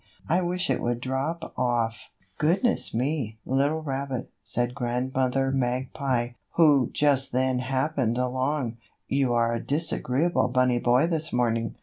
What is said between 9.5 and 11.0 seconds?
a disagreeable bunny